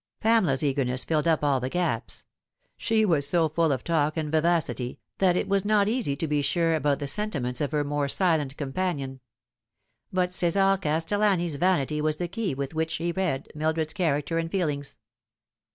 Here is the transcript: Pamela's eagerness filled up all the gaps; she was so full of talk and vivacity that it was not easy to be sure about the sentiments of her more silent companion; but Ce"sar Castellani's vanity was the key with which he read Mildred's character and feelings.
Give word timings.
Pamela's 0.19 0.63
eagerness 0.63 1.03
filled 1.03 1.27
up 1.27 1.43
all 1.43 1.59
the 1.59 1.69
gaps; 1.69 2.25
she 2.75 3.05
was 3.05 3.27
so 3.27 3.47
full 3.47 3.71
of 3.71 3.83
talk 3.83 4.17
and 4.17 4.31
vivacity 4.31 4.99
that 5.19 5.35
it 5.37 5.47
was 5.47 5.63
not 5.63 5.87
easy 5.87 6.15
to 6.15 6.27
be 6.27 6.41
sure 6.41 6.73
about 6.73 6.97
the 6.97 7.05
sentiments 7.07 7.61
of 7.61 7.71
her 7.71 7.83
more 7.83 8.07
silent 8.07 8.57
companion; 8.57 9.19
but 10.11 10.33
Ce"sar 10.33 10.79
Castellani's 10.79 11.57
vanity 11.57 12.01
was 12.01 12.15
the 12.17 12.27
key 12.27 12.55
with 12.55 12.73
which 12.73 12.95
he 12.95 13.11
read 13.11 13.47
Mildred's 13.53 13.93
character 13.93 14.39
and 14.39 14.49
feelings. 14.49 14.97